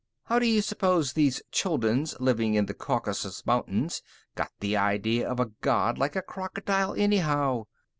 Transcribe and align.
How 0.23 0.39
do 0.39 0.47
you 0.47 0.63
suppose 0.63 1.13
these 1.13 1.43
Chulduns, 1.51 2.19
living 2.19 2.55
in 2.55 2.65
the 2.65 2.73
Caucasus 2.73 3.45
Mountains, 3.45 4.01
got 4.33 4.49
the 4.59 4.75
idea 4.75 5.29
of 5.29 5.39
a 5.39 5.51
god 5.61 5.99
like 5.99 6.15
a 6.15 6.23
crocodile, 6.23 6.95
anyhow? 6.97 7.65